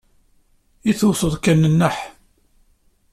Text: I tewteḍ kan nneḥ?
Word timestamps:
I 0.89 0.91
tewteḍ 0.99 1.33
kan 1.43 1.59
nneḥ? 1.71 1.97